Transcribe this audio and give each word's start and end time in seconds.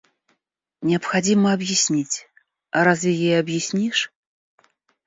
Необходимо 0.81 1.53
объяснить, 1.53 2.27
а 2.71 2.83
разве 2.83 3.13
ей 3.13 3.37
объяснишь? 3.39 4.11